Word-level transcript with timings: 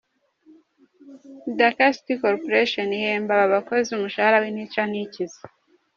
Dhaka 1.57 1.85
City 1.95 2.13
Corporation 2.23 2.87
ihemba 2.99 3.33
aba 3.37 3.53
bakozi 3.53 3.89
umushahara 3.93 4.37
w’intica 4.43 4.81
ntikize. 4.87 5.39